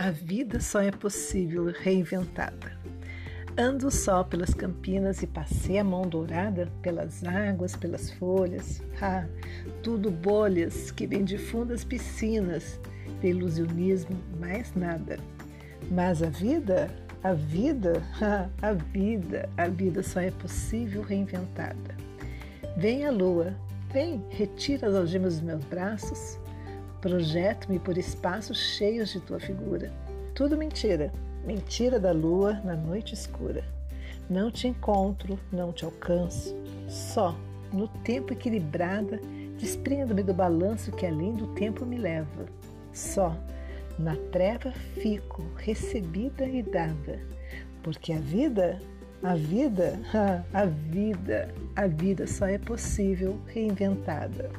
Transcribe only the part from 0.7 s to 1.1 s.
é